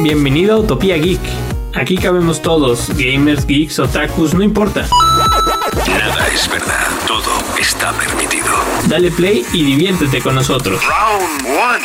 [0.00, 1.20] Bienvenido a Utopía Geek.
[1.74, 4.86] Aquí cabemos todos, gamers, geeks, otakus, no importa.
[5.88, 8.46] Nada es verdad, todo está permitido.
[8.88, 10.82] Dale play y diviértete con nosotros.
[10.84, 11.84] Round one,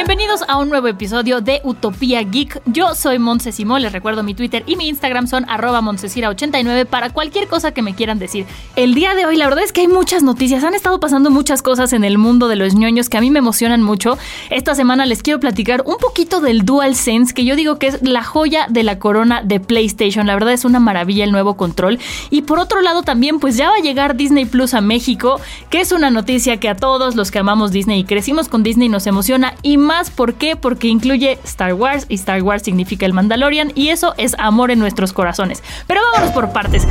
[0.00, 2.62] Bienvenidos a un nuevo episodio de Utopía Geek.
[2.64, 7.10] Yo soy Montse Simón, les recuerdo mi Twitter y mi Instagram son arroba montesira89 para
[7.10, 8.46] cualquier cosa que me quieran decir.
[8.76, 11.60] El día de hoy la verdad es que hay muchas noticias, han estado pasando muchas
[11.60, 14.16] cosas en el mundo de los ñoños que a mí me emocionan mucho.
[14.48, 18.24] Esta semana les quiero platicar un poquito del DualSense, que yo digo que es la
[18.24, 20.26] joya de la corona de PlayStation.
[20.26, 21.98] La verdad es una maravilla el nuevo control.
[22.30, 25.82] Y por otro lado también pues ya va a llegar Disney Plus a México, que
[25.82, 29.06] es una noticia que a todos los que amamos Disney y crecimos con Disney nos
[29.06, 30.54] emociona y más ¿por qué?
[30.54, 34.78] Porque incluye Star Wars y Star Wars significa el Mandalorian y eso es amor en
[34.78, 35.64] nuestros corazones.
[35.88, 36.86] Pero vámonos por partes.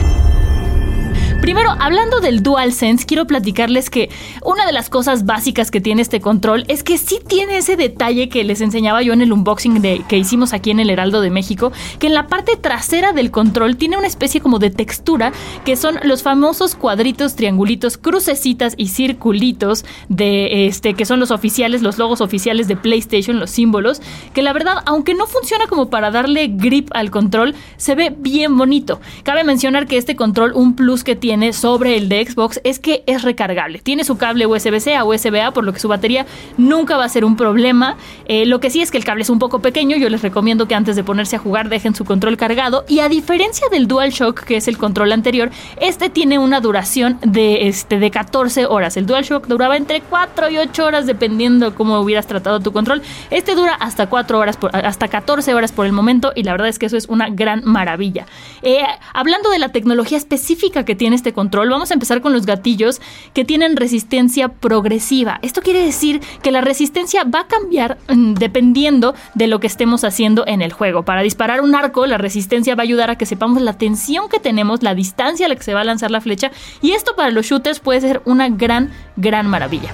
[1.49, 4.11] Primero, hablando del DualSense, quiero platicarles que
[4.45, 8.29] una de las cosas básicas que tiene este control es que sí tiene ese detalle
[8.29, 11.31] que les enseñaba yo en el unboxing de, que hicimos aquí en el Heraldo de
[11.31, 15.31] México, que en la parte trasera del control tiene una especie como de textura
[15.65, 21.81] que son los famosos cuadritos, triangulitos, crucecitas y circulitos de este que son los oficiales,
[21.81, 24.03] los logos oficiales de PlayStation, los símbolos,
[24.35, 28.55] que la verdad, aunque no funciona como para darle grip al control, se ve bien
[28.55, 29.01] bonito.
[29.23, 33.03] Cabe mencionar que este control, un plus que tiene sobre el de Xbox es que
[33.05, 33.79] es recargable.
[33.79, 36.25] Tiene su cable USB-C a USB-A, por lo que su batería
[36.57, 37.97] nunca va a ser un problema.
[38.25, 39.97] Eh, lo que sí es que el cable es un poco pequeño.
[39.97, 42.85] Yo les recomiendo que antes de ponerse a jugar dejen su control cargado.
[42.87, 45.49] Y a diferencia del DualShock, que es el control anterior,
[45.79, 48.97] este tiene una duración de, este, de 14 horas.
[48.97, 53.01] El DualShock duraba entre 4 y 8 horas dependiendo cómo hubieras tratado tu control.
[53.29, 56.79] Este dura hasta 4 horas, hasta 14 horas por el momento y la verdad es
[56.79, 58.25] que eso es una gran maravilla.
[58.61, 58.83] Eh,
[59.13, 63.01] hablando de la tecnología específica que tiene este control, vamos a empezar con los gatillos
[63.33, 65.39] que tienen resistencia progresiva.
[65.41, 70.03] Esto quiere decir que la resistencia va a cambiar mm, dependiendo de lo que estemos
[70.03, 71.03] haciendo en el juego.
[71.03, 74.39] Para disparar un arco, la resistencia va a ayudar a que sepamos la tensión que
[74.39, 77.31] tenemos, la distancia a la que se va a lanzar la flecha, y esto para
[77.31, 79.93] los shooters puede ser una gran, gran maravilla.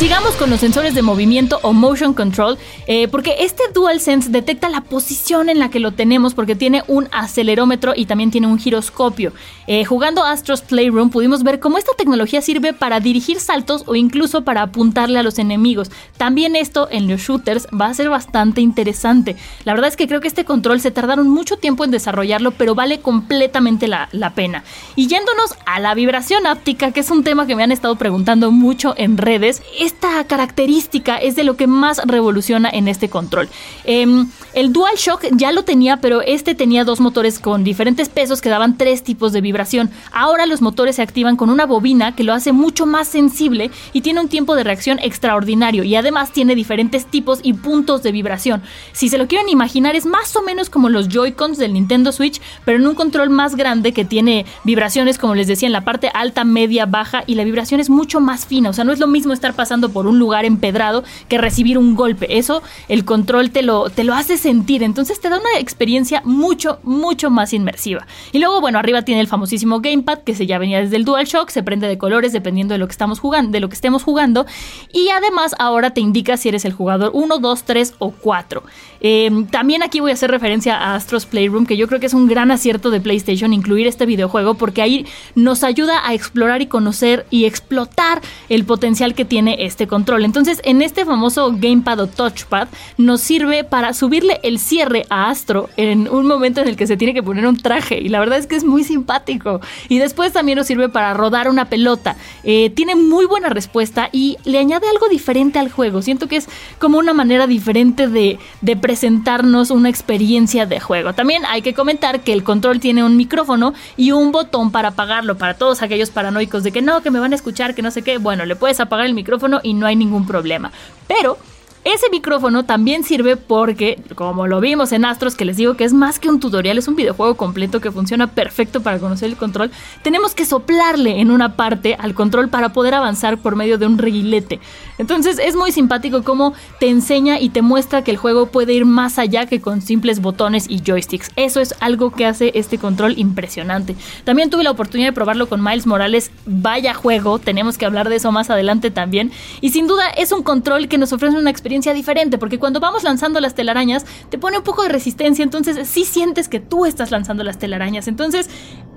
[0.00, 2.56] Sigamos con los sensores de movimiento o motion control,
[2.86, 7.06] eh, porque este DualSense detecta la posición en la que lo tenemos, porque tiene un
[7.12, 9.34] acelerómetro y también tiene un giroscopio.
[9.66, 14.42] Eh, jugando Astros Playroom pudimos ver cómo esta tecnología sirve para dirigir saltos o incluso
[14.42, 15.90] para apuntarle a los enemigos.
[16.16, 19.36] También esto en los shooters va a ser bastante interesante.
[19.64, 22.74] La verdad es que creo que este control se tardaron mucho tiempo en desarrollarlo, pero
[22.74, 24.64] vale completamente la, la pena.
[24.96, 28.50] Y yéndonos a la vibración áptica, que es un tema que me han estado preguntando
[28.50, 33.48] mucho en redes, esta característica es de lo que más revoluciona en este control.
[33.84, 34.06] Eh,
[34.54, 38.76] el DualShock ya lo tenía, pero este tenía dos motores con diferentes pesos que daban
[38.76, 39.90] tres tipos de vibración.
[40.12, 44.00] Ahora los motores se activan con una bobina que lo hace mucho más sensible y
[44.00, 48.62] tiene un tiempo de reacción extraordinario y además tiene diferentes tipos y puntos de vibración.
[48.92, 52.40] Si se lo quieren imaginar es más o menos como los Joy-Cons del Nintendo Switch,
[52.64, 56.10] pero en un control más grande que tiene vibraciones como les decía en la parte
[56.14, 58.70] alta, media, baja y la vibración es mucho más fina.
[58.70, 61.94] O sea, no es lo mismo estar pasando por un lugar empedrado que recibir un
[61.94, 62.38] golpe.
[62.38, 64.82] Eso el control te lo, te lo hace sentir.
[64.82, 68.06] Entonces te da una experiencia mucho, mucho más inmersiva.
[68.32, 71.50] Y luego, bueno, arriba tiene el famosísimo gamepad que se ya venía desde el DualShock,
[71.50, 74.46] se prende de colores dependiendo de lo que estamos jugando, de lo que estemos jugando.
[74.92, 78.62] Y además ahora te indica si eres el jugador 1, 2, 3 o 4.
[79.02, 82.14] Eh, también aquí voy a hacer referencia a Astros Playroom, que yo creo que es
[82.14, 86.66] un gran acierto de PlayStation incluir este videojuego porque ahí nos ayuda a explorar y
[86.66, 90.24] conocer y explotar el potencial que tiene este control.
[90.24, 92.68] Entonces, en este famoso gamepad o touchpad
[92.98, 96.96] nos sirve para subirle el cierre a Astro en un momento en el que se
[96.96, 99.60] tiene que poner un traje y la verdad es que es muy simpático.
[99.88, 102.16] Y después también nos sirve para rodar una pelota.
[102.44, 106.02] Eh, tiene muy buena respuesta y le añade algo diferente al juego.
[106.02, 111.12] Siento que es como una manera diferente de, de presentarnos una experiencia de juego.
[111.12, 115.36] También hay que comentar que el control tiene un micrófono y un botón para apagarlo
[115.38, 118.02] para todos aquellos paranoicos de que no, que me van a escuchar, que no sé
[118.02, 118.18] qué.
[118.18, 120.70] Bueno, le puedes apagar el micrófono y no hay ningún problema.
[121.08, 121.38] Pero
[121.82, 125.94] ese micrófono también sirve porque, como lo vimos en Astros, que les digo que es
[125.94, 129.70] más que un tutorial, es un videojuego completo que funciona perfecto para conocer el control,
[130.02, 133.96] tenemos que soplarle en una parte al control para poder avanzar por medio de un
[133.96, 134.60] reguilete.
[134.98, 138.84] Entonces es muy simpático cómo te enseña y te muestra que el juego puede ir
[138.84, 141.30] más allá que con simples botones y joysticks.
[141.36, 143.96] Eso es algo que hace este control impresionante.
[144.24, 146.30] También tuve la oportunidad de probarlo con Miles Morales.
[146.44, 149.32] Vaya juego, tenemos que hablar de eso más adelante también.
[149.62, 153.02] Y sin duda es un control que nos ofrece una experiencia diferente, porque cuando vamos
[153.02, 157.10] lanzando las telarañas te pone un poco de resistencia, entonces sí sientes que tú estás
[157.10, 158.08] lanzando las telarañas.
[158.08, 158.50] Entonces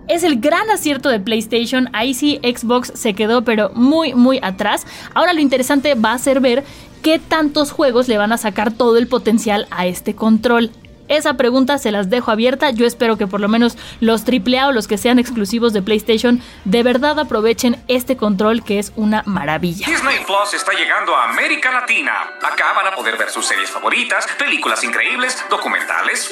[0.07, 1.89] es el gran acierto de PlayStation.
[1.93, 4.85] Ahí sí Xbox se quedó pero muy muy atrás.
[5.13, 6.63] Ahora lo interesante va a ser ver
[7.01, 10.71] qué tantos juegos le van a sacar todo el potencial a este control.
[11.13, 12.71] Esa pregunta se las dejo abierta.
[12.71, 16.41] Yo espero que por lo menos los AAA o los que sean exclusivos de PlayStation
[16.65, 19.85] de verdad aprovechen este control que es una maravilla.
[19.85, 22.13] Disney Plus está llegando a América Latina.
[22.41, 26.31] Acá van a poder ver sus series favoritas, películas increíbles, documentales.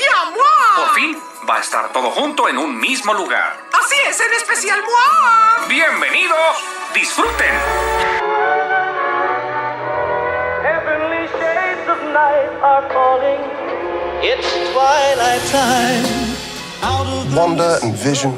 [0.75, 1.15] Por fin
[1.47, 3.57] va a estar todo junto en un mismo lugar.
[3.79, 5.67] Así es, en especial moi.
[5.69, 6.57] Bienvenidos,
[6.95, 7.53] disfruten.
[10.63, 13.60] Heavenly shades of night are calling.
[14.23, 16.05] It's twilight time.
[17.35, 18.33] Wonder and vision.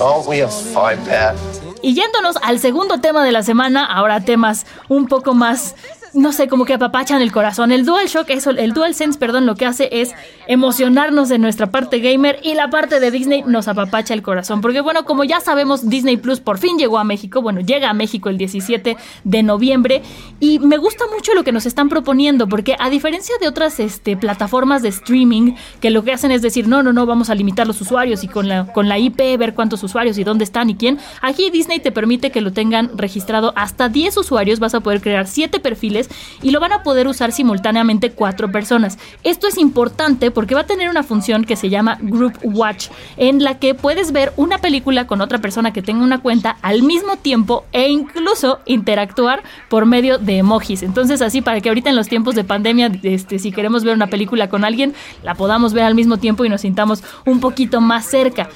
[0.00, 1.34] Aren't we a five pair?
[1.80, 5.76] Y yéndonos al segundo tema de la semana, ahora temas un poco más
[6.18, 7.70] no sé, como que apapachan el corazón.
[7.70, 10.14] El DualShock, eso, el DualSense, perdón, lo que hace es
[10.46, 14.60] emocionarnos de nuestra parte gamer y la parte de Disney nos apapacha el corazón.
[14.60, 17.40] Porque bueno, como ya sabemos, Disney Plus por fin llegó a México.
[17.40, 20.02] Bueno, llega a México el 17 de noviembre
[20.40, 24.16] y me gusta mucho lo que nos están proponiendo porque a diferencia de otras este,
[24.16, 27.66] plataformas de streaming que lo que hacen es decir, no, no, no, vamos a limitar
[27.66, 30.74] los usuarios y con la, con la IP ver cuántos usuarios y dónde están y
[30.74, 35.00] quién, aquí Disney te permite que lo tengan registrado hasta 10 usuarios, vas a poder
[35.00, 36.07] crear 7 perfiles
[36.42, 38.98] y lo van a poder usar simultáneamente cuatro personas.
[39.24, 43.42] Esto es importante porque va a tener una función que se llama Group Watch, en
[43.42, 47.16] la que puedes ver una película con otra persona que tenga una cuenta al mismo
[47.16, 50.82] tiempo e incluso interactuar por medio de emojis.
[50.82, 54.08] Entonces así para que ahorita en los tiempos de pandemia, este, si queremos ver una
[54.08, 58.06] película con alguien, la podamos ver al mismo tiempo y nos sintamos un poquito más
[58.06, 58.48] cerca.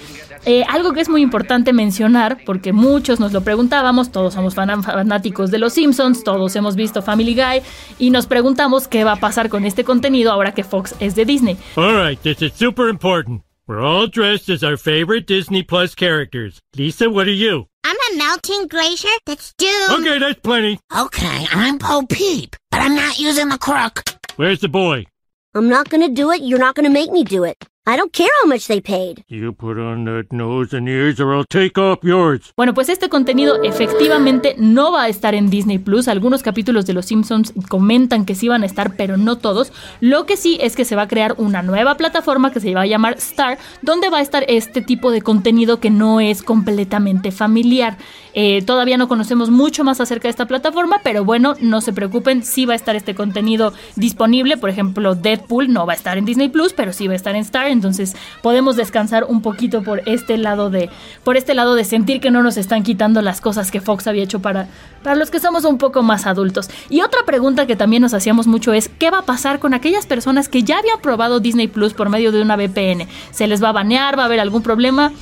[0.44, 5.52] Eh, algo que es muy importante mencionar, porque muchos nos lo preguntábamos, todos somos fanáticos
[5.52, 7.62] de Los Simpsons, todos hemos visto Family Guy
[7.98, 11.24] y nos preguntamos qué va a pasar con este contenido ahora que Fox es de
[11.24, 11.56] Disney.
[11.76, 13.42] All right, this is super important.
[13.68, 16.58] We're all dressed as our favorite Disney Plus characters.
[16.76, 17.66] Lisa, what are you?
[17.84, 20.00] I'm a melting glacier that's doomed.
[20.00, 20.80] Okay, that's plenty.
[20.96, 24.02] Okay, I'm Bo Peep, but I'm not using the crook.
[24.36, 25.06] Where's the boy?
[25.54, 26.42] I'm not gonna do it.
[26.42, 27.64] You're not gonna make me do it.
[27.84, 29.25] I don't care how much they paid.
[29.26, 32.52] You put on that nose and ears or I'll take off yours.
[32.56, 36.06] Bueno, pues este contenido efectivamente no va a estar en Disney Plus.
[36.06, 39.73] Algunos capítulos de Los Simpsons comentan que sí van a estar, pero no todos.
[39.99, 42.82] Lo que sí es que se va a crear una nueva plataforma que se va
[42.82, 47.32] a llamar Star, donde va a estar este tipo de contenido que no es completamente
[47.32, 47.99] familiar.
[48.35, 52.44] Eh, todavía no conocemos mucho más acerca de esta plataforma, pero bueno, no se preocupen,
[52.44, 54.56] sí va a estar este contenido disponible.
[54.56, 57.35] Por ejemplo, Deadpool no va a estar en Disney Plus, pero sí va a estar
[57.35, 60.90] en Star entonces podemos descansar un poquito por este lado de
[61.24, 64.22] por este lado de sentir que no nos están quitando las cosas que Fox había
[64.22, 64.69] hecho para
[65.02, 66.70] para los que somos un poco más adultos.
[66.88, 70.06] Y otra pregunta que también nos hacíamos mucho es ¿qué va a pasar con aquellas
[70.06, 73.08] personas que ya habían probado Disney Plus por medio de una VPN?
[73.30, 74.18] ¿Se les va a banear?
[74.18, 75.12] ¿Va a haber algún problema?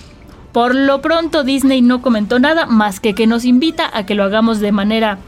[0.53, 4.25] Por lo pronto Disney no comentó nada más que que nos invita a que lo
[4.25, 5.19] hagamos de manera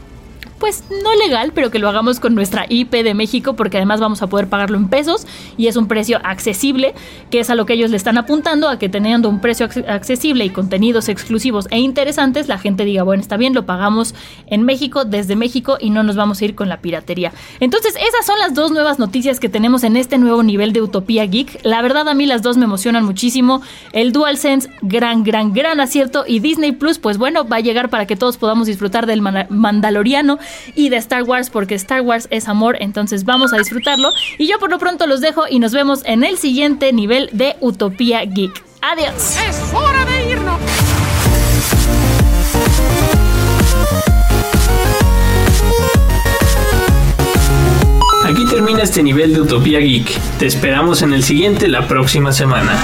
[0.63, 4.21] pues no legal, pero que lo hagamos con nuestra IP de México, porque además vamos
[4.21, 5.27] a poder pagarlo en pesos
[5.57, 6.93] y es un precio accesible,
[7.29, 10.45] que es a lo que ellos le están apuntando, a que teniendo un precio accesible
[10.45, 14.15] y contenidos exclusivos e interesantes, la gente diga, bueno, está bien, lo pagamos
[14.47, 17.33] en México, desde México y no nos vamos a ir con la piratería.
[17.59, 21.25] Entonces, esas son las dos nuevas noticias que tenemos en este nuevo nivel de Utopía
[21.25, 21.59] Geek.
[21.63, 23.61] La verdad, a mí las dos me emocionan muchísimo.
[23.91, 26.23] El DualSense, gran, gran, gran acierto.
[26.25, 30.39] Y Disney Plus, pues bueno, va a llegar para que todos podamos disfrutar del Mandaloriano
[30.75, 34.11] y de Star Wars porque Star Wars es amor, entonces vamos a disfrutarlo.
[34.37, 37.55] Y yo por lo pronto los dejo y nos vemos en el siguiente nivel de
[37.59, 38.63] Utopía Geek.
[38.81, 39.37] Adiós.
[48.25, 50.09] Aquí termina este nivel de Utopía Geek.
[50.39, 52.83] Te esperamos en el siguiente la próxima semana.